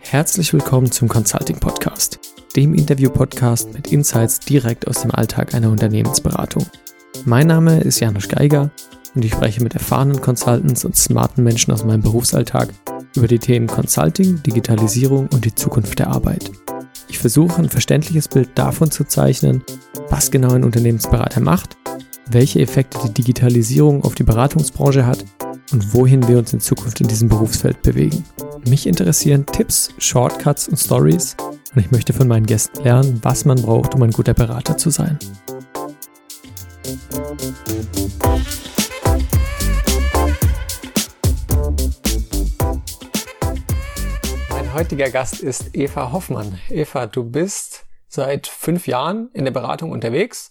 [0.00, 2.18] Herzlich willkommen zum Consulting Podcast,
[2.54, 6.66] dem Interview-Podcast mit Insights direkt aus dem Alltag einer Unternehmensberatung.
[7.24, 8.70] Mein Name ist Janusz Geiger
[9.14, 12.68] und ich spreche mit erfahrenen Consultants und smarten Menschen aus meinem Berufsalltag
[13.16, 16.50] über die Themen Consulting, Digitalisierung und die Zukunft der Arbeit.
[17.08, 19.62] Ich versuche ein verständliches Bild davon zu zeichnen,
[20.10, 21.76] was genau ein Unternehmensberater macht,
[22.26, 25.24] welche Effekte die Digitalisierung auf die Beratungsbranche hat
[25.72, 28.24] und wohin wir uns in Zukunft in diesem Berufsfeld bewegen.
[28.68, 31.36] Mich interessieren Tipps, Shortcuts und Stories
[31.74, 34.90] und ich möchte von meinen Gästen lernen, was man braucht, um ein guter Berater zu
[34.90, 35.18] sein.
[44.50, 46.58] Mein heutiger Gast ist Eva Hoffmann.
[46.70, 50.50] Eva, du bist seit fünf Jahren in der Beratung unterwegs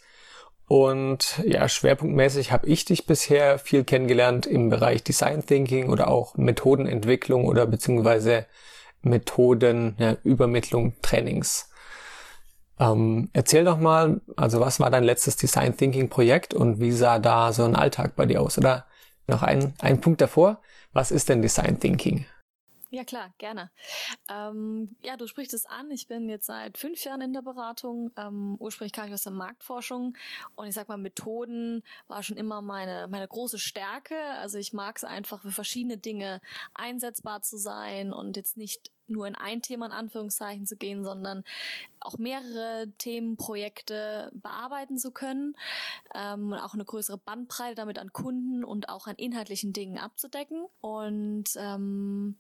[0.68, 6.36] und ja, schwerpunktmäßig habe ich dich bisher viel kennengelernt im Bereich Design Thinking oder auch
[6.38, 8.48] Methodenentwicklung oder beziehungsweise
[9.02, 10.18] Methoden, ja,
[11.04, 11.70] Trainings.
[12.80, 17.20] Ähm, erzähl doch mal, also was war dein letztes Design Thinking Projekt und wie sah
[17.20, 18.58] da so ein Alltag bei dir aus?
[18.58, 18.86] Oder
[19.28, 20.62] noch ein, ein Punkt davor,
[20.94, 22.26] was ist denn Design Thinking?
[22.96, 23.72] Ja, klar, gerne.
[24.30, 25.92] Ähm, ja, du sprichst es an.
[25.92, 28.10] Ich bin jetzt seit fünf Jahren in der Beratung.
[28.16, 30.18] Ähm, ursprünglich kam ich aus der Marktforschung
[30.56, 34.18] und ich sag mal, Methoden war schon immer meine, meine große Stärke.
[34.40, 36.40] Also ich mag es einfach für verschiedene Dinge
[36.74, 41.44] einsetzbar zu sein und jetzt nicht nur in ein Thema in Anführungszeichen zu gehen, sondern
[42.00, 45.56] auch mehrere Themenprojekte bearbeiten zu können,
[46.14, 50.66] ähm, auch eine größere Bandbreite damit an Kunden und auch an inhaltlichen Dingen abzudecken.
[50.82, 52.38] Und ähm,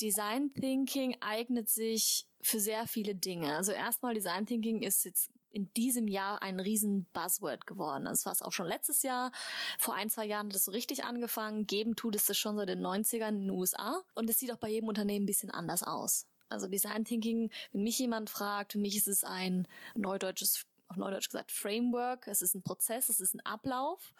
[0.00, 3.54] Design Thinking eignet sich für sehr viele Dinge.
[3.54, 8.04] Also erstmal Design Thinking ist jetzt in diesem Jahr ein riesen Buzzword geworden.
[8.04, 9.32] Das war es auch schon letztes Jahr.
[9.78, 11.66] Vor ein, zwei Jahren hat es so richtig angefangen.
[11.66, 14.02] Geben tut es das schon seit den 90ern in den USA.
[14.14, 16.26] Und es sieht auch bei jedem Unternehmen ein bisschen anders aus.
[16.48, 21.28] Also Design Thinking, wenn mich jemand fragt, für mich ist es ein neudeutsches auf Neudeutsch
[21.28, 22.26] gesagt Framework.
[22.26, 24.12] Es ist ein Prozess, es ist ein Ablauf,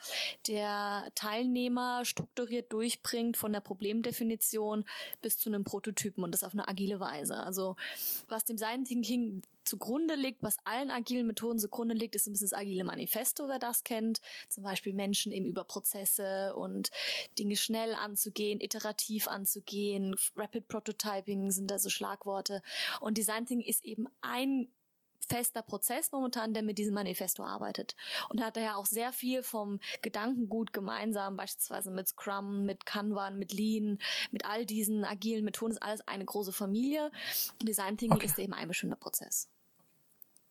[0.46, 4.84] der Teilnehmer strukturiert durchbringt von der Problemdefinition
[5.20, 7.36] bis zu einem Prototypen und das auf eine agile Weise.
[7.36, 7.76] Also
[8.28, 12.48] was dem Design Thinking zugrunde liegt, was allen agilen Methoden zugrunde liegt, ist ein bisschen
[12.50, 14.20] das agile Manifesto, wer das kennt.
[14.48, 16.90] Zum Beispiel Menschen eben über Prozesse und
[17.38, 20.16] Dinge schnell anzugehen, iterativ anzugehen.
[20.36, 22.62] Rapid Prototyping sind da so Schlagworte.
[23.00, 24.68] Und Design Thinking ist eben ein
[25.30, 27.94] fester Prozess momentan, der mit diesem Manifesto arbeitet.
[28.28, 33.52] Und hat daher auch sehr viel vom Gedankengut gemeinsam, beispielsweise mit Scrum, mit Kanban, mit
[33.52, 33.98] Lean,
[34.32, 37.10] mit all diesen agilen Methoden, ist alles eine große Familie.
[37.62, 38.26] Design Thinking okay.
[38.26, 39.48] ist eben ein bestimmter Prozess.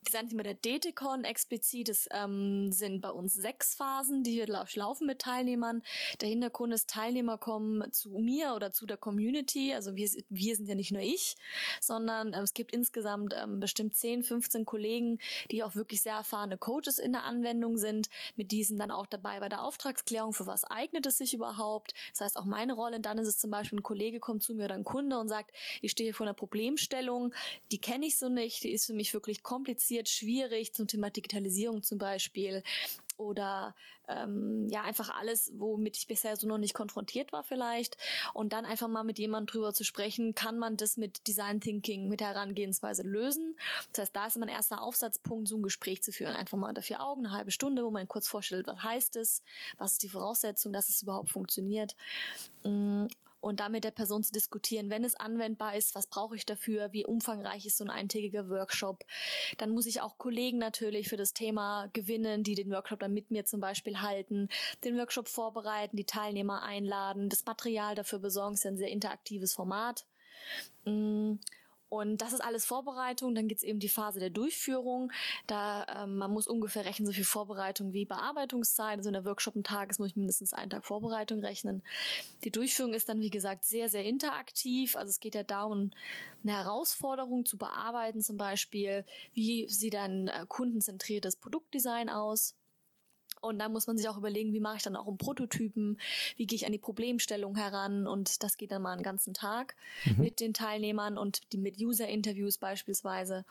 [0.10, 1.90] Design-Thema der DTCon explizit.
[1.90, 5.84] Es ähm, sind bei uns sechs Phasen, die wir laufen mit Teilnehmern.
[6.22, 9.74] Der Hintergrund ist, Teilnehmer kommen zu mir oder zu der Community.
[9.74, 11.36] Also wir, wir sind ja nicht nur ich,
[11.80, 15.20] sondern ähm, es gibt insgesamt ähm, bestimmt 10, 15 Kollegen,
[15.52, 18.10] die auch wirklich sehr erfahrene Coaches in der Anwendung sind.
[18.36, 21.94] Mit diesen dann auch dabei bei der Auftragsklärung, für was eignet es sich überhaupt.
[22.14, 23.00] Das heißt, auch meine Rolle.
[23.00, 25.52] dann ist es zum Beispiel, ein Kollege kommt zu mir oder ein Kunde und sagt,
[25.82, 27.34] ich stehe vor einer Problemstellung,
[27.72, 31.10] die kenne ich so nicht, die ist für mich wirklich kompliziert kompliziert, schwierig zum Thema
[31.10, 32.64] Digitalisierung zum Beispiel
[33.18, 33.76] oder
[34.08, 37.98] ähm, ja einfach alles, womit ich bisher so noch nicht konfrontiert war vielleicht
[38.34, 42.08] und dann einfach mal mit jemandem drüber zu sprechen, kann man das mit Design Thinking,
[42.08, 43.58] mit Herangehensweise lösen.
[43.92, 47.02] Das heißt, da ist mein erster Aufsatzpunkt, so ein Gespräch zu führen, einfach mal vier
[47.02, 49.44] Augen, eine halbe Stunde, wo man kurz vorstellt, was heißt es,
[49.78, 51.96] was ist die Voraussetzung, dass es überhaupt funktioniert.
[53.42, 56.92] Und da mit der Person zu diskutieren, wenn es anwendbar ist, was brauche ich dafür,
[56.92, 59.06] wie umfangreich ist so ein eintägiger Workshop.
[59.58, 63.32] Dann muss ich auch Kollegen natürlich für das Thema gewinnen, die den Workshop dann mit
[63.32, 64.50] mir zum Beispiel halten,
[64.84, 69.54] den Workshop vorbereiten, die Teilnehmer einladen, das Material dafür besorgen, ist ja ein sehr interaktives
[69.54, 70.06] Format.
[70.86, 71.36] Mm,
[71.90, 73.34] und das ist alles Vorbereitung.
[73.34, 75.12] Dann gibt's eben die Phase der Durchführung.
[75.48, 78.98] Da ähm, man muss ungefähr rechnen, so viel Vorbereitung wie Bearbeitungszeit.
[78.98, 81.82] Also in der Workshop ein Tag muss ich mindestens einen Tag Vorbereitung rechnen.
[82.44, 84.96] Die Durchführung ist dann, wie gesagt, sehr, sehr interaktiv.
[84.96, 85.92] Also es geht ja darum,
[86.44, 89.04] eine Herausforderung zu bearbeiten, zum Beispiel,
[89.34, 92.56] wie sieht ein äh, kundenzentriertes Produktdesign aus?
[93.42, 96.00] Und da muss man sich auch überlegen, wie mache ich dann auch um Prototypen,
[96.36, 99.76] wie gehe ich an die Problemstellung heran und das geht dann mal einen ganzen Tag
[100.06, 100.24] mhm.
[100.24, 103.46] mit den Teilnehmern und die mit User-Interviews beispielsweise.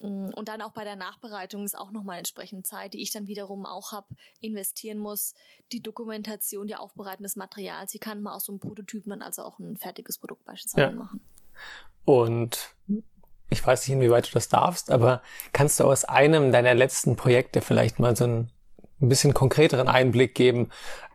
[0.00, 3.26] Mm, und dann auch bei der Nachbereitung ist auch nochmal entsprechend Zeit, die ich dann
[3.26, 4.08] wiederum auch habe,
[4.40, 5.34] investieren muss.
[5.72, 9.42] Die Dokumentation, die Aufbereiten des Materials, die kann man aus so einem Prototypen dann also
[9.42, 10.96] auch ein fertiges Produkt beispielsweise ja.
[10.96, 11.20] machen.
[12.04, 12.74] Und
[13.50, 15.22] ich weiß nicht, inwieweit du das darfst, aber
[15.52, 18.50] kannst du aus einem deiner letzten Projekte vielleicht mal so ein
[19.00, 20.68] ein bisschen konkreteren Einblick geben.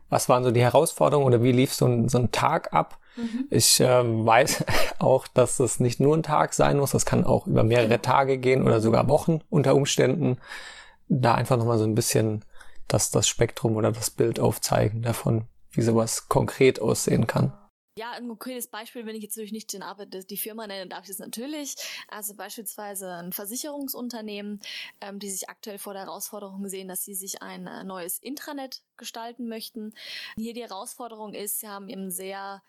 [0.09, 2.99] Was waren so die Herausforderungen oder wie lief so ein, so ein Tag ab?
[3.15, 3.47] Mhm.
[3.49, 4.65] Ich äh, weiß
[4.99, 8.01] auch, dass es nicht nur ein Tag sein muss, das kann auch über mehrere genau.
[8.01, 10.37] Tage gehen oder sogar Wochen unter Umständen.
[11.07, 12.43] Da einfach nochmal so ein bisschen
[12.87, 17.53] das, das Spektrum oder das Bild aufzeigen davon, wie sowas konkret aussehen kann.
[17.97, 21.03] Ja, ein konkretes Beispiel, wenn ich jetzt natürlich nicht den Arbeit, die Firma nenne, darf
[21.03, 21.75] ich das natürlich.
[22.09, 24.59] Also beispielsweise ein Versicherungsunternehmen,
[24.99, 28.83] ähm, die sich aktuell vor der Herausforderung sehen, dass sie sich ein äh, neues Intranet
[28.97, 29.93] gestalten möchten.
[30.35, 32.61] Hier die Herausforderung ist, sie haben eben sehr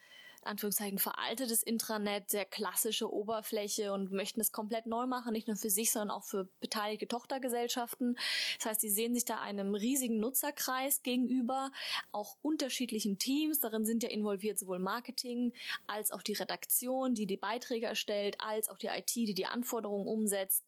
[0.46, 5.70] Anführungszeichen veraltetes Intranet, sehr klassische Oberfläche und möchten es komplett neu machen, nicht nur für
[5.70, 8.16] sich, sondern auch für beteiligte Tochtergesellschaften.
[8.58, 11.70] Das heißt, sie sehen sich da einem riesigen Nutzerkreis gegenüber,
[12.12, 13.60] auch unterschiedlichen Teams.
[13.60, 15.52] Darin sind ja involviert sowohl Marketing
[15.86, 20.06] als auch die Redaktion, die die Beiträge erstellt, als auch die IT, die die Anforderungen
[20.06, 20.64] umsetzt.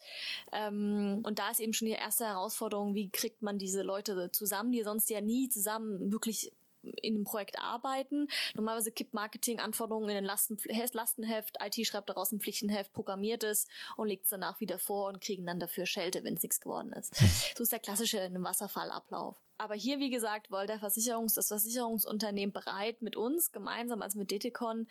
[0.52, 4.72] Ähm, und da ist eben schon die erste Herausforderung, wie kriegt man diese Leute zusammen,
[4.72, 6.52] die sonst ja nie zusammen wirklich
[7.02, 8.28] in dem Projekt arbeiten.
[8.54, 10.58] Normalerweise kippt Marketing Anforderungen in den Lasten,
[10.92, 15.20] Lastenheft, IT schreibt daraus ein Pflichtenheft, programmiert es und legt es danach wieder vor und
[15.20, 17.18] kriegen dann dafür Schelte, wenn es nichts geworden ist.
[17.20, 17.28] Hm.
[17.56, 19.36] So ist der klassische Wasserfallablauf.
[19.58, 24.30] Aber hier, wie gesagt, wollte der Versicherungs-, das Versicherungsunternehmen bereit, mit uns gemeinsam, als mit
[24.30, 24.86] DTCon,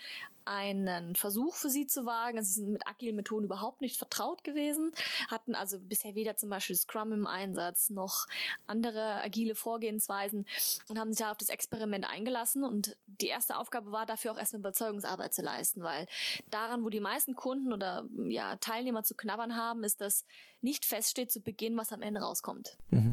[0.48, 2.38] einen Versuch für sie zu wagen.
[2.38, 4.92] Also sie sind mit agilen Methoden überhaupt nicht vertraut gewesen,
[5.30, 8.28] hatten also bisher weder zum Beispiel Scrum im Einsatz noch
[8.66, 10.46] andere agile Vorgehensweisen
[10.88, 12.64] und haben sich da auf das Experiment eingelassen.
[12.64, 16.08] Und die erste Aufgabe war dafür auch erstmal Überzeugungsarbeit zu leisten, weil
[16.50, 20.25] daran, wo die meisten Kunden oder ja, Teilnehmer zu knabbern haben, ist, dass
[20.62, 22.77] nicht feststeht zu Beginn, was am Ende rauskommt.
[22.89, 23.12] Mhm.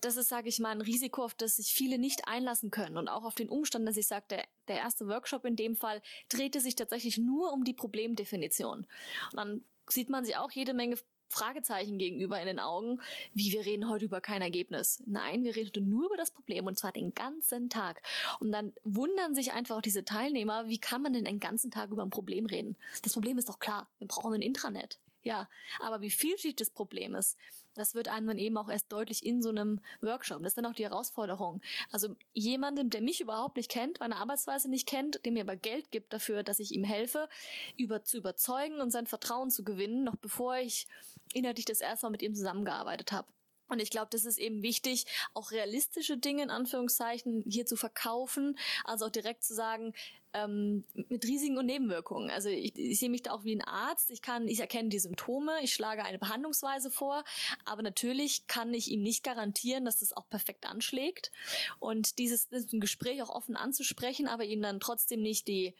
[0.00, 3.08] Das ist, sage ich mal, ein Risiko, auf das sich viele nicht einlassen können und
[3.08, 6.60] auch auf den Umstand, dass ich sage, der, der erste Workshop in dem Fall drehte
[6.60, 8.86] sich tatsächlich nur um die Problemdefinition.
[9.32, 10.96] Und dann sieht man sich auch jede Menge
[11.30, 13.00] Fragezeichen gegenüber in den Augen,
[13.32, 15.02] wie wir reden heute über kein Ergebnis.
[15.06, 18.02] Nein, wir reden nur über das Problem und zwar den ganzen Tag.
[18.40, 21.90] Und dann wundern sich einfach auch diese Teilnehmer, wie kann man denn den ganzen Tag
[21.90, 22.76] über ein Problem reden?
[23.02, 24.98] Das Problem ist doch klar, wir brauchen ein Intranet.
[25.22, 25.48] Ja,
[25.80, 27.36] aber wie vielschichtig das Problem ist,
[27.74, 30.42] das wird einem dann eben auch erst deutlich in so einem Workshop.
[30.42, 31.60] Das ist dann auch die Herausforderung.
[31.90, 35.90] Also jemandem, der mich überhaupt nicht kennt, meine Arbeitsweise nicht kennt, dem mir aber Geld
[35.90, 37.28] gibt dafür, dass ich ihm helfe,
[37.76, 40.86] über zu überzeugen und sein Vertrauen zu gewinnen, noch bevor ich
[41.34, 43.28] inhaltlich das erste Mal mit ihm zusammengearbeitet habe.
[43.70, 48.58] Und ich glaube, das ist eben wichtig, auch realistische Dinge in Anführungszeichen hier zu verkaufen.
[48.84, 49.94] Also auch direkt zu sagen,
[50.32, 52.30] ähm, mit Risiken und Nebenwirkungen.
[52.30, 54.10] Also ich, ich sehe mich da auch wie ein Arzt.
[54.10, 57.24] Ich kann, ich erkenne die Symptome, ich schlage eine Behandlungsweise vor,
[57.64, 61.30] aber natürlich kann ich ihm nicht garantieren, dass das auch perfekt anschlägt.
[61.78, 65.74] Und dieses, dieses Gespräch auch offen anzusprechen, aber ihm dann trotzdem nicht die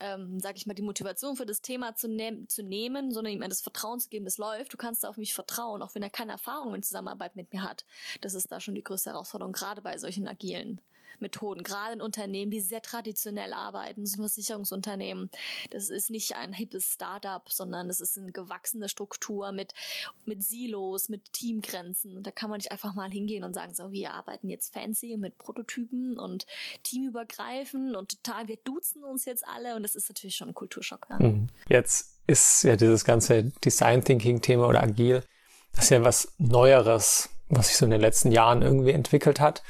[0.00, 3.40] ähm, sag ich mal, die Motivation für das Thema zu, ne zu nehmen, sondern ihm
[3.40, 4.72] das Vertrauen zu geben, das läuft.
[4.72, 7.84] Du kannst auf mich vertrauen, auch wenn er keine Erfahrung in Zusammenarbeit mit mir hat.
[8.20, 10.80] Das ist da schon die größte Herausforderung, gerade bei solchen agilen
[11.20, 15.30] Methoden, gerade in Unternehmen, die sehr traditionell arbeiten, so Versicherungsunternehmen.
[15.70, 19.74] Das ist nicht ein hippes Startup, sondern das ist eine gewachsene Struktur mit,
[20.24, 22.22] mit Silos, mit Teamgrenzen.
[22.22, 25.38] Da kann man nicht einfach mal hingehen und sagen, so, wir arbeiten jetzt fancy mit
[25.38, 26.46] Prototypen und
[26.82, 31.06] teamübergreifend und total, wir duzen uns jetzt alle und das ist natürlich schon ein Kulturschock.
[31.10, 31.18] Ja.
[31.18, 31.48] Mhm.
[31.68, 35.24] Jetzt ist ja dieses ganze Design Thinking Thema oder agil,
[35.72, 39.62] das ist ja was Neueres, was sich so in den letzten Jahren irgendwie entwickelt hat.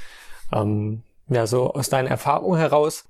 [0.53, 3.05] Ähm, ja, so aus deiner Erfahrung heraus,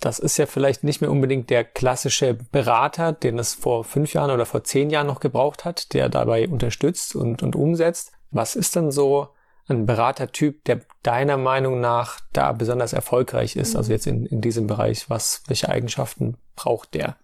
[0.00, 4.30] das ist ja vielleicht nicht mehr unbedingt der klassische Berater, den es vor fünf Jahren
[4.30, 8.12] oder vor zehn Jahren noch gebraucht hat, der dabei unterstützt und, und umsetzt.
[8.30, 9.28] Was ist denn so
[9.68, 13.74] ein Beratertyp, der deiner Meinung nach da besonders erfolgreich ist?
[13.74, 17.16] Also jetzt in, in diesem Bereich, was, welche Eigenschaften braucht der?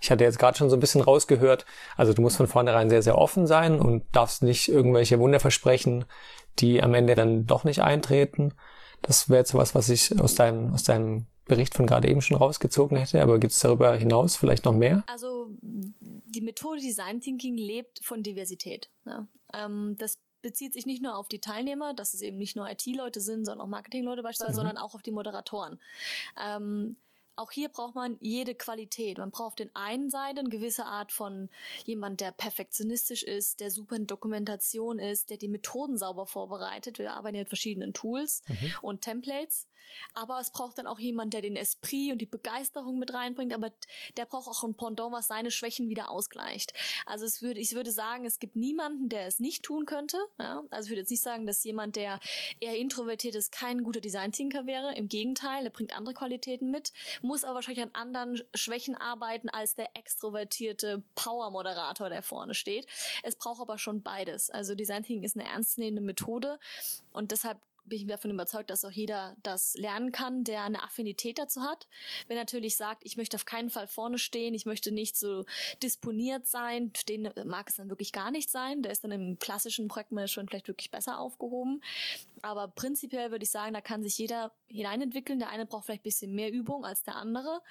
[0.00, 1.64] Ich hatte jetzt gerade schon so ein bisschen rausgehört,
[1.96, 6.04] also du musst von vornherein sehr, sehr offen sein und darfst nicht irgendwelche Wunder versprechen,
[6.58, 8.54] die am Ende dann doch nicht eintreten.
[9.06, 12.36] Das wäre jetzt was, was ich aus deinem, aus deinem Bericht von gerade eben schon
[12.36, 15.04] rausgezogen hätte, aber gibt es darüber hinaus vielleicht noch mehr?
[15.06, 18.90] Also die Methode Design Thinking lebt von Diversität.
[19.04, 19.28] Ne?
[19.54, 23.20] Ähm, das bezieht sich nicht nur auf die Teilnehmer, dass es eben nicht nur IT-Leute
[23.20, 24.66] sind, sondern auch Marketing-Leute beispielsweise, mhm.
[24.66, 25.80] sondern auch auf die Moderatoren.
[26.40, 26.96] Ähm,
[27.36, 29.18] auch hier braucht man jede Qualität.
[29.18, 31.48] Man braucht den einen Seite eine gewisse Art von
[31.84, 36.98] jemand, der perfektionistisch ist, der super in Dokumentation ist, der die Methoden sauber vorbereitet.
[36.98, 38.72] Wir arbeiten mit verschiedenen Tools mhm.
[38.82, 39.66] und Templates.
[40.14, 43.72] Aber es braucht dann auch jemand, der den Esprit und die Begeisterung mit reinbringt, aber
[44.16, 46.72] der braucht auch ein Pendant, was seine Schwächen wieder ausgleicht.
[47.04, 50.18] Also es würde, ich würde sagen, es gibt niemanden, der es nicht tun könnte.
[50.38, 50.62] Ja?
[50.70, 52.20] Also ich würde jetzt nicht sagen, dass jemand, der
[52.60, 54.94] eher introvertiert ist, kein guter Design-Thinker wäre.
[54.94, 56.92] Im Gegenteil, er bringt andere Qualitäten mit,
[57.26, 62.86] muss aber wahrscheinlich an anderen Schwächen arbeiten als der extrovertierte Power-Moderator, der vorne steht.
[63.22, 64.50] Es braucht aber schon beides.
[64.50, 66.58] Also Design Thinking ist eine ernstzunehmende Methode
[67.12, 71.38] und deshalb bin ich davon überzeugt, dass auch jeder das lernen kann, der eine Affinität
[71.38, 71.86] dazu hat.
[72.26, 75.44] Wer natürlich sagt, ich möchte auf keinen Fall vorne stehen, ich möchte nicht so
[75.82, 78.82] disponiert sein, den mag es dann wirklich gar nicht sein.
[78.82, 81.82] Der ist dann im klassischen Projektmanagement vielleicht wirklich besser aufgehoben.
[82.42, 85.38] Aber prinzipiell würde ich sagen, da kann sich jeder hineinentwickeln.
[85.38, 87.62] Der eine braucht vielleicht ein bisschen mehr Übung als der andere,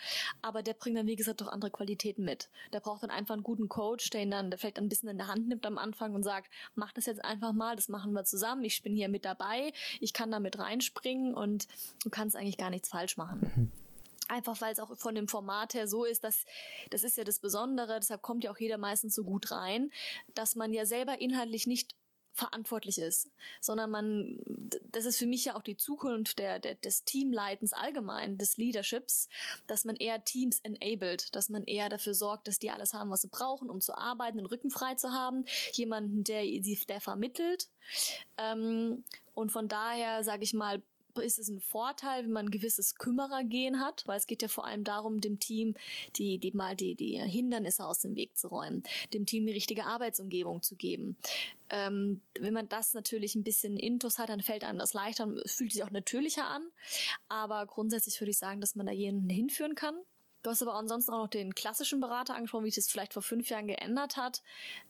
[0.41, 2.50] aber der bringt dann, wie gesagt, doch andere Qualitäten mit.
[2.74, 5.27] Der braucht dann einfach einen guten Coach, der ihn dann vielleicht ein bisschen in der
[5.27, 8.63] Hand nimmt am Anfang und sagt, mach das jetzt einfach mal, das machen wir zusammen,
[8.63, 9.72] ich bin hier mit dabei,
[10.05, 11.67] ich kann da mit reinspringen und
[12.03, 13.51] du kannst eigentlich gar nichts falsch machen.
[13.55, 13.71] Mhm.
[14.27, 16.45] Einfach weil es auch von dem Format her so ist, dass
[16.89, 19.91] das ist ja das Besondere, deshalb kommt ja auch jeder meistens so gut rein,
[20.33, 21.95] dass man ja selber inhaltlich nicht
[22.35, 23.31] verantwortlich ist,
[23.62, 24.39] sondern man,
[24.91, 29.29] das ist für mich ja auch die Zukunft der, der, des Teamleitens allgemein, des Leaderships,
[29.67, 33.21] dass man eher Teams enabled, dass man eher dafür sorgt, dass die alles haben, was
[33.21, 37.69] sie brauchen, um zu arbeiten, den Rücken frei zu haben, jemanden, der der vermittelt.
[38.38, 39.03] Ähm,
[39.36, 40.82] und von daher, sage ich mal,
[41.22, 44.65] ist es ein Vorteil, wenn man ein gewisses Kümmerergehen hat, weil es geht ja vor
[44.65, 45.75] allem darum, dem Team
[46.15, 49.86] die, die mal die, die Hindernisse aus dem Weg zu räumen, dem Team die richtige
[49.86, 51.18] Arbeitsumgebung zu geben.
[51.70, 55.50] Ähm, wenn man das natürlich ein bisschen intus hat, dann fällt einem das leichter und
[55.50, 56.68] fühlt sich auch natürlicher an.
[57.27, 59.96] Aber grundsätzlich würde ich sagen, dass man da jemanden hinführen kann,
[60.45, 63.23] Du hast aber ansonsten auch noch den klassischen Berater angesprochen, wie sich das vielleicht vor
[63.23, 64.43] fünf Jahren geändert hat.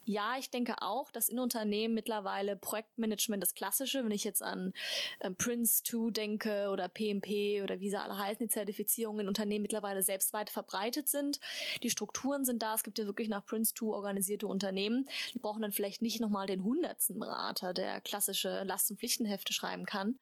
[0.03, 4.73] Ja, ich denke auch, dass in Unternehmen mittlerweile Projektmanagement das Klassische, wenn ich jetzt an
[5.19, 9.61] äh, Prince 2 denke oder PMP oder wie sie alle heißen, die Zertifizierungen in Unternehmen
[9.61, 11.39] mittlerweile selbst weit verbreitet sind.
[11.83, 12.75] Die Strukturen sind da.
[12.75, 15.07] Es gibt ja wirklich nach Prince 2 organisierte Unternehmen.
[15.33, 20.19] Die brauchen dann vielleicht nicht nochmal den hundertsten Berater, der klassische Lastenpflichtenhefte schreiben kann.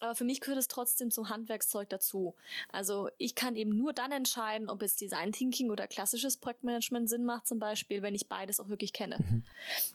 [0.00, 2.34] Aber für mich gehört es trotzdem zum Handwerkszeug dazu.
[2.72, 7.24] Also ich kann eben nur dann entscheiden, ob es Design Thinking oder klassisches Projektmanagement Sinn
[7.24, 9.18] macht, zum Beispiel, wenn ich beides auch wirklich kenne.
[9.18, 9.44] Mhm.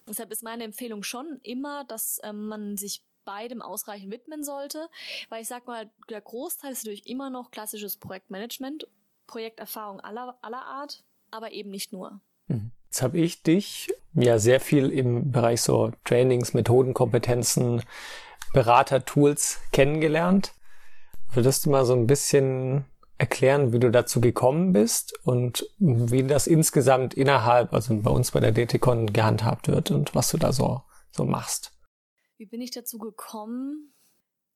[0.08, 4.88] Deshalb ist meine Empfehlung schon immer, dass ähm, man sich beidem ausreichend widmen sollte,
[5.30, 8.88] weil ich sag mal, der Großteil ist natürlich immer noch klassisches Projektmanagement,
[9.26, 12.22] Projekterfahrung aller, aller Art, aber eben nicht nur.
[12.48, 12.72] Mhm.
[12.86, 17.84] Jetzt habe ich dich ja sehr viel im Bereich so Trainings, Methoden, Kompetenzen,
[18.56, 20.54] Berater-Tools kennengelernt.
[21.34, 22.86] Würdest du mal so ein bisschen
[23.18, 28.40] erklären, wie du dazu gekommen bist und wie das insgesamt innerhalb, also bei uns bei
[28.40, 30.82] der DTCon gehandhabt wird und was du da so,
[31.12, 31.74] so machst?
[32.38, 33.94] Wie bin ich dazu gekommen?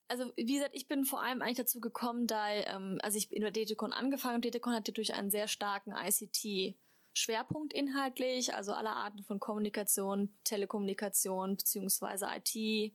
[0.07, 3.41] Also wie gesagt, ich bin vor allem eigentlich dazu gekommen, da, ähm, also ich in
[3.41, 6.77] der DTCon angefangen und DTCon hatte durch einen sehr starken ICT
[7.13, 12.93] Schwerpunkt inhaltlich, also alle Arten von Kommunikation, Telekommunikation beziehungsweise IT,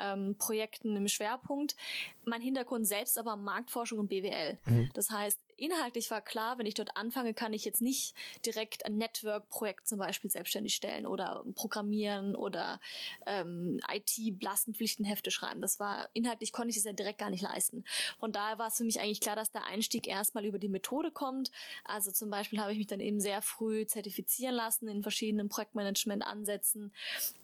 [0.00, 1.76] ähm, Projekten im Schwerpunkt.
[2.24, 4.58] Mein Hintergrund selbst aber Marktforschung und BWL.
[4.66, 4.90] Mhm.
[4.94, 8.96] Das heißt, inhaltlich war klar, wenn ich dort anfange, kann ich jetzt nicht direkt ein
[8.96, 12.80] Network-Projekt zum Beispiel selbstständig stellen oder programmieren oder
[13.26, 15.60] ähm, IT-Lastenpflichtenhefte schreiben.
[15.60, 17.84] Das war inhaltlich konnte ich das ja direkt gar nicht leisten.
[18.18, 21.12] Von daher war es für mich eigentlich klar, dass der Einstieg erstmal über die Methode
[21.12, 21.52] kommt.
[21.84, 26.92] Also zum Beispiel habe ich mich dann eben sehr früh zertifizieren lassen in verschiedenen Projektmanagement-Ansätzen,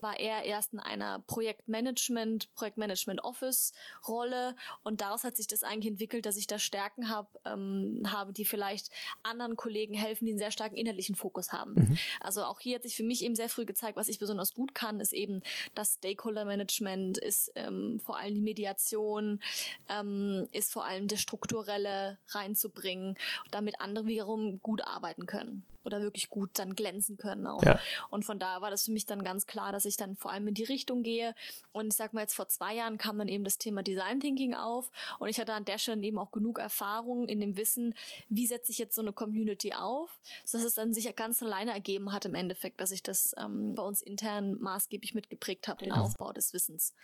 [0.00, 6.36] war eher erst in einer Projektmanagement, Projektmanagement-Office-Rolle und daraus hat sich das eigentlich entwickelt, dass
[6.36, 8.90] ich da Stärken habe, ähm, habe, die vielleicht
[9.22, 11.74] anderen Kollegen helfen, die einen sehr starken inhaltlichen Fokus haben.
[11.74, 11.98] Mhm.
[12.20, 14.74] Also auch hier hat sich für mich eben sehr früh gezeigt, was ich besonders gut
[14.74, 15.42] kann, ist eben
[15.74, 19.40] das Stakeholder-Management, ist ähm, vor allem die Mediation,
[19.88, 23.16] ähm, ist vor allem das Strukturelle reinzubringen,
[23.50, 27.62] damit andere wiederum gut arbeiten können oder wirklich gut dann glänzen können auch.
[27.62, 27.80] Ja.
[28.10, 30.46] Und von da war das für mich dann ganz klar, dass ich dann vor allem
[30.48, 31.34] in die Richtung gehe.
[31.72, 34.54] Und ich sag mal jetzt vor zwei Jahren kam dann eben das Thema Design Thinking
[34.54, 37.94] auf und ich hatte an der Stelle eben auch genug Erfahrung in dem Wissen,
[38.28, 40.18] wie setze ich jetzt so eine Community auf,
[40.50, 43.82] dass es dann sich ganz alleine ergeben hat im Endeffekt, dass ich das ähm, bei
[43.82, 46.00] uns intern maßgeblich mitgeprägt habe, den ja.
[46.00, 46.94] Aufbau des Wissens.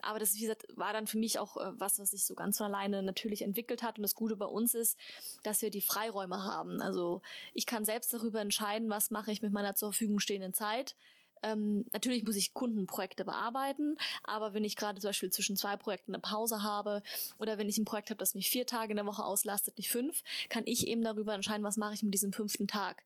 [0.00, 2.58] Aber das, wie gesagt, war dann für mich auch äh, was, was sich so ganz
[2.58, 3.98] von alleine natürlich entwickelt hat.
[3.98, 4.98] Und das Gute bei uns ist,
[5.42, 6.80] dass wir die Freiräume haben.
[6.80, 7.22] Also
[7.52, 10.96] ich kann selbst darüber entscheiden, was mache ich mit meiner zur Verfügung stehenden Zeit.
[11.44, 16.14] Ähm, natürlich muss ich Kundenprojekte bearbeiten, aber wenn ich gerade zum Beispiel zwischen zwei Projekten
[16.14, 17.02] eine Pause habe
[17.38, 19.90] oder wenn ich ein Projekt habe, das mich vier Tage in der Woche auslastet, nicht
[19.90, 23.04] fünf, kann ich eben darüber entscheiden, was mache ich mit diesem fünften Tag.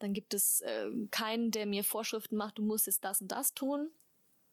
[0.00, 3.54] Dann gibt es äh, keinen, der mir Vorschriften macht, du musst jetzt das und das
[3.54, 3.90] tun,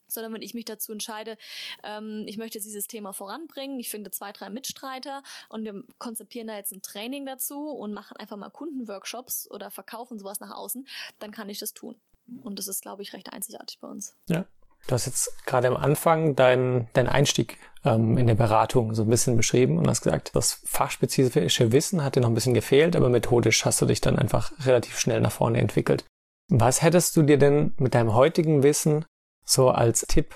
[0.07, 1.37] sondern wenn ich mich dazu entscheide,
[1.83, 6.55] ähm, ich möchte dieses Thema voranbringen, ich finde zwei, drei Mitstreiter und wir konzipieren da
[6.55, 10.87] jetzt ein Training dazu und machen einfach mal Kundenworkshops oder verkaufen sowas nach außen,
[11.19, 11.99] dann kann ich das tun.
[12.43, 14.15] Und das ist, glaube ich, recht einzigartig bei uns.
[14.27, 14.45] Ja.
[14.87, 19.09] Du hast jetzt gerade am Anfang deinen dein Einstieg ähm, in der Beratung so ein
[19.09, 23.09] bisschen beschrieben und hast gesagt, das fachspezifische Wissen hat dir noch ein bisschen gefehlt, aber
[23.09, 26.05] methodisch hast du dich dann einfach relativ schnell nach vorne entwickelt.
[26.49, 29.05] Was hättest du dir denn mit deinem heutigen Wissen
[29.43, 30.35] so als Tipp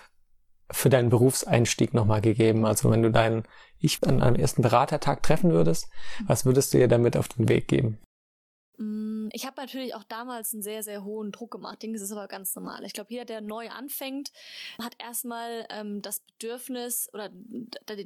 [0.71, 2.65] für deinen Berufseinstieg nochmal gegeben?
[2.65, 3.43] Also wenn du deinen
[3.77, 5.89] Ich an einem ersten Beratertag treffen würdest,
[6.25, 7.99] was würdest du dir damit auf den Weg geben?
[8.79, 11.73] Mm, ich habe natürlich auch damals einen sehr, sehr hohen Druck gemacht.
[11.75, 12.83] Ich denke, das ist aber ganz normal.
[12.85, 14.31] Ich glaube, jeder, der neu anfängt,
[14.81, 17.29] hat erstmal ähm, das Bedürfnis oder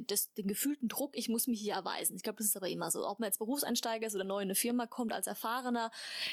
[0.08, 2.16] das, den gefühlten Druck, ich muss mich hier erweisen.
[2.16, 3.06] Ich glaube, das ist aber immer so.
[3.06, 5.92] Ob man als Berufseinsteiger ist oder neu in eine Firma kommt, als Erfahrener,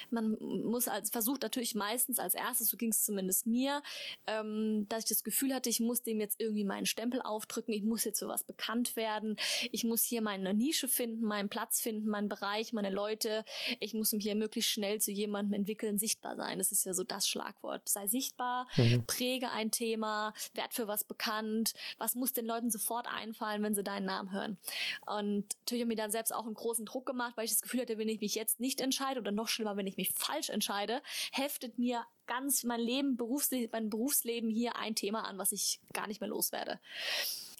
[0.09, 3.83] man muss als versucht natürlich meistens als erstes, so ging es zumindest mir,
[4.25, 7.83] ähm, dass ich das Gefühl hatte, ich muss dem jetzt irgendwie meinen Stempel aufdrücken, ich
[7.83, 9.35] muss jetzt für was bekannt werden,
[9.71, 13.45] ich muss hier meine Nische finden, meinen Platz finden, meinen Bereich, meine Leute,
[13.79, 16.57] ich muss mich hier möglichst schnell zu jemandem entwickeln, sichtbar sein.
[16.57, 17.87] Das ist ja so das Schlagwort.
[17.87, 19.05] Sei sichtbar, mhm.
[19.05, 23.83] präge ein Thema, werd für was bekannt, was muss den Leuten sofort einfallen, wenn sie
[23.83, 24.57] deinen Namen hören.
[25.05, 27.61] Und natürlich habe ich mir dann selbst auch einen großen Druck gemacht, weil ich das
[27.61, 30.49] Gefühl hatte, wenn ich mich jetzt nicht entscheide oder noch schlimmer, wenn ich mich falsch
[30.49, 35.79] entscheide, heftet mir ganz mein Leben, Berufsleben, mein Berufsleben hier ein Thema an, was ich
[35.93, 36.79] gar nicht mehr loswerde.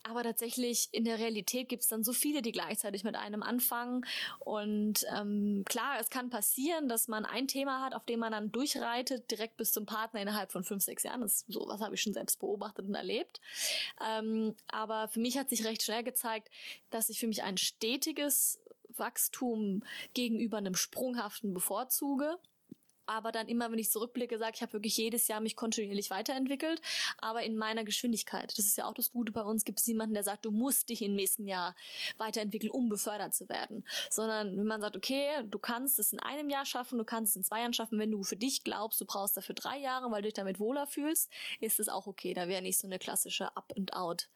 [0.03, 4.05] Aber tatsächlich in der Realität gibt es dann so viele, die gleichzeitig mit einem anfangen.
[4.39, 8.51] Und ähm, klar, es kann passieren, dass man ein Thema hat, auf dem man dann
[8.51, 11.22] durchreitet, direkt bis zum Partner innerhalb von fünf, sechs Jahren.
[11.22, 13.41] Das, so was habe ich schon selbst beobachtet und erlebt.
[14.03, 16.50] Ähm, aber für mich hat sich recht schnell gezeigt,
[16.89, 18.60] dass ich für mich ein stetiges
[18.98, 22.38] Wachstum gegenüber einem sprunghaften bevorzuge
[23.12, 26.82] aber dann immer, wenn ich zurückblicke, sage ich habe wirklich jedes Jahr mich kontinuierlich weiterentwickelt,
[27.18, 28.58] aber in meiner Geschwindigkeit.
[28.58, 29.65] Das ist ja auch das Gute bei uns.
[29.65, 31.75] Gibt es niemanden, der sagt, du musst dich im nächsten Jahr
[32.18, 36.50] weiterentwickeln, um befördert zu werden, sondern wenn man sagt, okay, du kannst es in einem
[36.50, 39.06] Jahr schaffen, du kannst es in zwei Jahren schaffen, wenn du für dich glaubst, du
[39.06, 42.34] brauchst dafür drei Jahre, weil du dich damit wohler fühlst, ist es auch okay.
[42.34, 44.30] Da wäre nicht so eine klassische Up and Out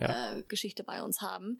[0.00, 0.36] ja.
[0.36, 1.58] äh, Geschichte bei uns haben.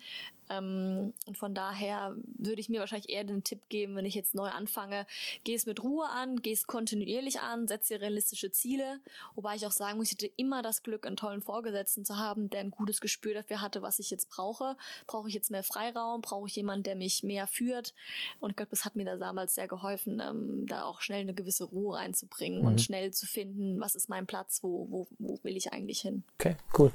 [0.50, 4.34] Ähm, und von daher würde ich mir wahrscheinlich eher den Tipp geben, wenn ich jetzt
[4.34, 5.06] neu anfange,
[5.44, 9.00] geh es mit Ruhe an, geh es kontinuierlich an, setze dir realistische Ziele.
[9.36, 12.50] Wobei ich auch sagen muss, ich hatte immer das Glück, einen tollen Vorgesetzten zu haben,
[12.50, 14.76] der ein gutes Gespür dafür hatte, was ich jetzt brauche.
[15.06, 16.20] Brauche ich jetzt mehr Freiraum?
[16.20, 17.94] Brauche ich jemanden, der mich mehr führt?
[18.40, 21.34] Und ich glaube, das hat mir da damals sehr geholfen, ähm, da auch schnell eine
[21.34, 22.66] gewisse Ruhe reinzubringen mhm.
[22.66, 26.24] und schnell zu finden, was ist mein Platz, wo, wo, wo will ich eigentlich hin.
[26.38, 26.92] Okay, cool.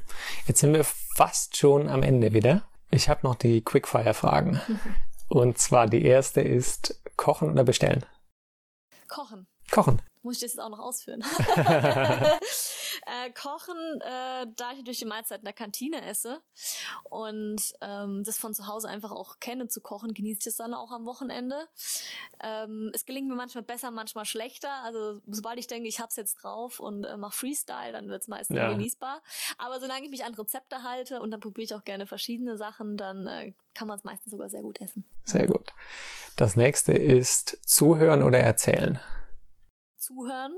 [0.47, 2.63] Jetzt sind wir fast schon am Ende wieder.
[2.91, 4.61] Ich habe noch die Quickfire-Fragen.
[5.27, 8.05] Und zwar die erste ist Kochen oder bestellen?
[9.07, 9.47] Kochen.
[9.71, 10.01] Kochen.
[10.25, 11.21] Muss ich das jetzt auch noch ausführen?
[11.55, 16.41] äh, kochen, äh, da ich durch die Mahlzeit in der Kantine esse
[17.03, 20.73] und ähm, das von zu Hause einfach auch kenne zu kochen, genieße ich es dann
[20.73, 21.67] auch am Wochenende.
[22.41, 24.71] Ähm, es gelingt mir manchmal besser, manchmal schlechter.
[24.83, 28.57] Also sobald ich denke, ich hab's jetzt drauf und äh, mache Freestyle, dann wird's meistens
[28.57, 28.71] ja.
[28.71, 29.21] genießbar.
[29.59, 32.97] Aber solange ich mich an Rezepte halte und dann probiere ich auch gerne verschiedene Sachen,
[32.97, 35.05] dann äh, kann man es meistens sogar sehr gut essen.
[35.23, 35.71] Sehr gut.
[36.35, 38.99] Das nächste ist zuhören oder erzählen
[40.05, 40.55] zuhören.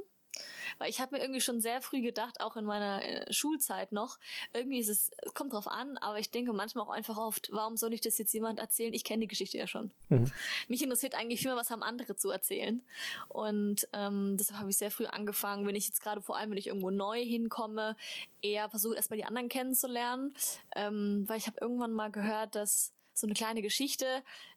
[0.77, 4.19] Weil ich habe mir irgendwie schon sehr früh gedacht, auch in meiner äh, Schulzeit noch,
[4.53, 7.77] irgendwie ist es, es kommt drauf an, aber ich denke manchmal auch einfach oft, warum
[7.77, 8.93] soll ich das jetzt jemand erzählen?
[8.93, 9.91] Ich kenne die Geschichte ja schon.
[10.09, 10.31] Mhm.
[10.67, 12.81] Mich interessiert eigentlich immer, was haben andere zu erzählen.
[13.29, 16.57] Und ähm, deshalb habe ich sehr früh angefangen, wenn ich jetzt gerade vor allem, wenn
[16.57, 17.95] ich irgendwo neu hinkomme,
[18.41, 20.35] eher versuche erstmal die anderen kennenzulernen.
[20.75, 24.05] Ähm, weil ich habe irgendwann mal gehört, dass so eine kleine Geschichte,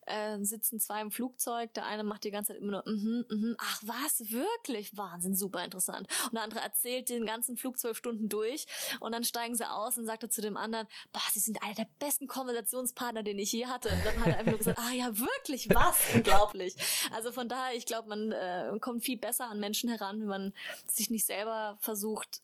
[0.06, 3.56] äh, sitzen zwei im Flugzeug, der eine macht die ganze Zeit immer nur, mhm, mhm,
[3.58, 6.08] ach was, wirklich, Wahnsinn, super interessant.
[6.26, 8.66] Und der andere erzählt den ganzen Flug zwölf Stunden durch
[9.00, 11.74] und dann steigen sie aus und sagt er zu dem anderen, boah, sie sind einer
[11.74, 13.88] der besten Konversationspartner, den ich je hatte.
[13.88, 16.74] Und dann hat er einfach nur gesagt, ah ja, wirklich, was, unglaublich.
[17.12, 20.52] Also von daher, ich glaube, man äh, kommt viel besser an Menschen heran, wenn man
[20.86, 22.42] sich nicht selber versucht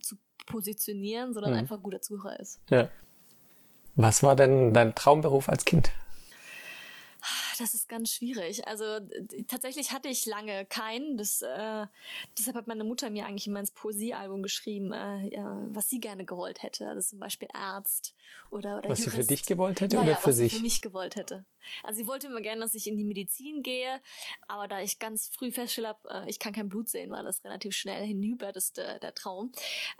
[0.00, 1.58] zu positionieren, sondern mhm.
[1.58, 2.60] einfach guter Zuhörer ist.
[2.70, 2.90] Ja.
[3.94, 5.92] Was war denn dein Traumberuf als Kind?
[7.58, 8.66] Das ist ganz schwierig.
[8.66, 8.84] Also
[9.46, 11.16] tatsächlich hatte ich lange keinen.
[11.16, 11.86] Das, äh,
[12.36, 15.30] deshalb hat meine Mutter mir eigentlich immer ins Poesiealbum geschrieben, äh,
[15.68, 16.88] was sie gerne gewollt hätte.
[16.88, 18.14] Also zum Beispiel Arzt
[18.50, 19.04] oder, oder Was Jurist.
[19.04, 20.52] sie für dich gewollt hätte ja, oder ja, für was sich?
[20.52, 21.44] Sie für mich gewollt hätte.
[21.82, 24.00] Also sie wollte immer gerne, dass ich in die Medizin gehe,
[24.48, 27.44] aber da ich ganz früh festgestellt habe, äh, ich kann kein Blut sehen, war das
[27.44, 29.52] relativ schnell hinüber, das der, der Traum.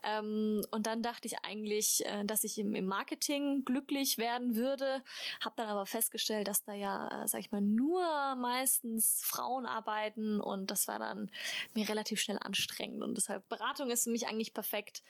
[0.02, 5.02] Ähm, und dann dachte ich eigentlich, äh, dass ich im, im Marketing glücklich werden würde,
[5.40, 8.02] habe dann aber festgestellt, dass da ja, äh, sag ich mal, nur
[8.36, 11.30] meistens Frauen arbeiten und das war dann
[11.74, 15.02] mir relativ schnell anstrengend und deshalb Beratung ist für mich eigentlich perfekt,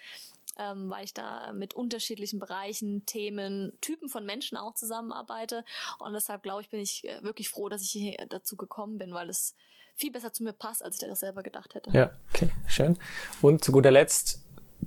[0.59, 5.65] ähm, weil ich da mit unterschiedlichen Bereichen, Themen, Typen von Menschen auch zusammenarbeite
[5.99, 9.13] und deshalb glaube ich, bin ich äh, wirklich froh, dass ich hier dazu gekommen bin,
[9.15, 9.55] weil es
[9.95, 11.91] viel besser zu mir passt, als ich das selber gedacht hätte.
[11.93, 12.99] Ja, okay, schön.
[13.41, 14.43] Und zu guter Letzt,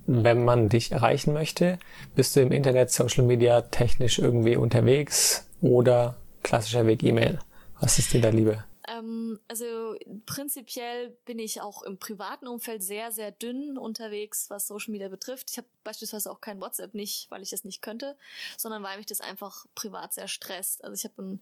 [0.08, 1.80] wenn man dich erreichen möchte,
[2.16, 7.40] bist du im Internet, Social Media technisch irgendwie unterwegs oder klassischer Weg E-Mail?
[7.80, 8.66] Was ist dir da lieber?
[8.98, 14.92] Ähm, also prinzipiell bin ich auch im privaten Umfeld sehr, sehr dünn unterwegs, was Social
[14.92, 15.52] Media betrifft.
[15.52, 18.18] Ich habe beispielsweise auch kein WhatsApp nicht, weil ich das nicht könnte,
[18.58, 20.84] sondern weil mich das einfach privat sehr stresst.
[20.84, 21.40] Also ich habe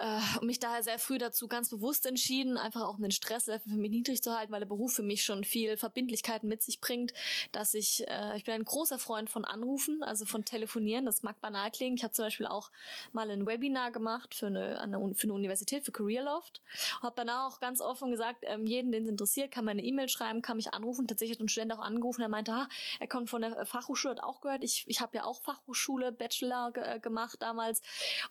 [0.00, 3.76] äh, mich daher sehr früh dazu ganz bewusst entschieden, einfach auch um den Stresslevel für
[3.76, 7.12] mich niedrig zu halten, weil der Beruf für mich schon viel Verbindlichkeiten mit sich bringt,
[7.52, 11.04] dass ich, äh, ich bin ein großer Freund von Anrufen, also von Telefonieren.
[11.04, 11.96] Das mag banal klingen.
[11.96, 12.70] Ich habe zum Beispiel auch
[13.12, 16.62] mal ein Webinar gemacht für eine, eine für eine Universität, für Careerloft.
[17.02, 20.08] Habe danach auch ganz offen gesagt, ähm, jeden, den es interessiert, kann mir eine E-Mail
[20.08, 21.06] schreiben, kann mich anrufen.
[21.06, 22.68] Tatsächlich hat ein Student auch angerufen, der meinte, ah,
[23.00, 26.70] er kommt von der Fachhochschule, hat auch gehört, ich, ich habe ja auch Fachhochschule, Bachelor
[26.72, 27.80] ge äh, gemacht damals.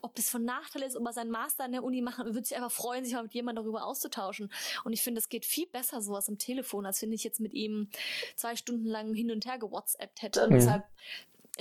[0.02, 2.56] Ob das von Nachteil ist, ob er seinen Master an der Uni machen, würde sich
[2.56, 4.52] einfach freuen, sich mal mit jemandem darüber auszutauschen.
[4.84, 7.54] Und ich finde, es geht viel besser sowas am Telefon, als wenn ich jetzt mit
[7.54, 7.90] ihm
[8.36, 10.46] zwei Stunden lang hin und her gewhatsappt hätte.
[10.46, 10.84] Und deshalb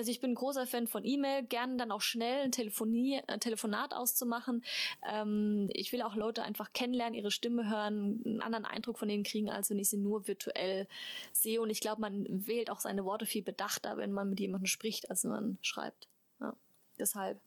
[0.00, 3.38] also ich bin ein großer Fan von E-Mail, gerne dann auch schnell ein Telefonie, ein
[3.38, 4.64] Telefonat auszumachen.
[5.06, 9.24] Ähm, ich will auch Leute einfach kennenlernen, ihre Stimme hören, einen anderen Eindruck von denen
[9.24, 10.88] kriegen, als wenn ich sie nur virtuell
[11.34, 11.60] sehe.
[11.60, 15.10] Und ich glaube, man wählt auch seine Worte viel bedachter, wenn man mit jemandem spricht,
[15.10, 16.08] als wenn man schreibt.
[16.40, 16.54] Ja,
[16.98, 17.38] deshalb,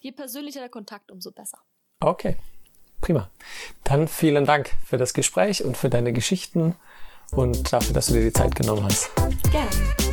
[0.00, 1.58] je persönlicher der Kontakt, umso besser.
[2.00, 2.38] Okay,
[3.00, 3.30] prima.
[3.84, 6.74] Dann vielen Dank für das Gespräch und für deine Geschichten
[7.30, 9.10] und dafür, dass du dir die Zeit genommen hast.
[9.52, 10.09] Gerne.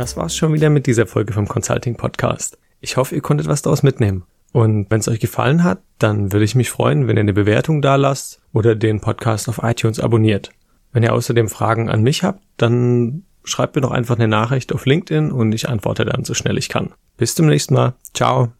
[0.00, 2.56] Das war's schon wieder mit dieser Folge vom Consulting Podcast.
[2.80, 4.24] Ich hoffe, ihr konntet was daraus mitnehmen.
[4.50, 7.82] Und wenn es euch gefallen hat, dann würde ich mich freuen, wenn ihr eine Bewertung
[7.82, 10.52] da lasst oder den Podcast auf iTunes abonniert.
[10.94, 14.86] Wenn ihr außerdem Fragen an mich habt, dann schreibt mir doch einfach eine Nachricht auf
[14.86, 16.94] LinkedIn und ich antworte dann so schnell ich kann.
[17.18, 17.92] Bis zum nächsten Mal.
[18.14, 18.52] Ciao.